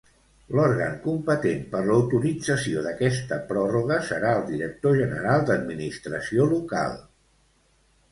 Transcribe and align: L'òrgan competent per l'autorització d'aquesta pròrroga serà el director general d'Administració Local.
L'òrgan 0.59 0.93
competent 1.01 1.59
per 1.73 1.81
l'autorització 1.89 2.81
d'aquesta 2.87 3.37
pròrroga 3.51 3.97
serà 4.07 4.31
el 4.39 4.41
director 4.47 4.97
general 5.03 5.45
d'Administració 5.51 6.49
Local. 6.55 6.97